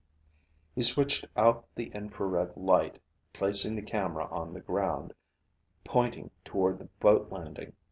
[0.73, 2.97] He switched out the infrared light,
[3.33, 5.13] placing the camera on the ground,
[5.83, 7.73] pointing toward the boat landing.